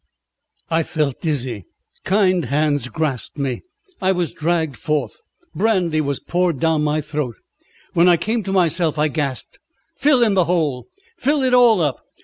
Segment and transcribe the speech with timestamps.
[0.71, 1.65] I felt dizzy.
[2.05, 3.61] Kind hands grasped me.
[4.01, 5.17] I was dragged forth.
[5.53, 7.35] Brandy was poured down my throat.
[7.93, 9.59] When I came to myself I gasped:
[9.95, 10.87] "Fill in the hole!
[11.19, 12.01] Fill it all up.